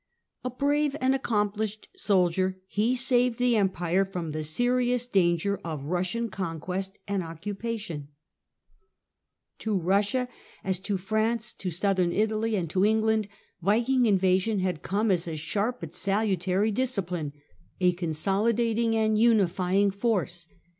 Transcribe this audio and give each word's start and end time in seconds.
A 0.43 0.49
brave 0.49 0.95
and 0.99 1.13
accomplished 1.13 1.87
soldier, 1.95 2.59
he 2.65 2.95
saved 2.95 3.37
the 3.37 3.55
Empire 3.55 4.03
from 4.03 4.31
the 4.31 4.43
serious 4.43 5.05
danger 5.05 5.59
of 5.63 5.83
Kussian 5.83 6.31
conquest 6.31 6.97
and 7.07 7.21
occupation. 7.21 8.07
To 9.59 9.77
Kussia, 9.77 9.77
THE 9.77 9.99
EASTERN 9.99 10.17
EMPIRE 10.25 10.25
AND 10.63 10.73
THE 10.73 10.73
SELJUK 10.73 10.73
TURKS 10.73 10.77
65 10.77 10.77
as 10.77 10.79
to 10.79 10.97
France, 10.97 11.53
to 11.53 11.69
Southern 11.69 12.11
Italy, 12.11 12.55
and 12.55 12.69
to 12.71 12.83
England, 12.83 13.27
Viking 13.61 14.05
invasion 14.07 14.59
had 14.61 14.81
come 14.81 15.11
as 15.11 15.27
a 15.27 15.35
sharp 15.37 15.81
but 15.81 15.93
salutary 15.93 16.71
discipline, 16.71 17.33
a 17.79 17.91
consolidating 17.93 18.95
and 18.95 19.19
unifying 19.19 19.91
force. 19.91 20.47